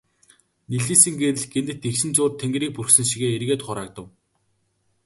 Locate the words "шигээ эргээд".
3.09-3.61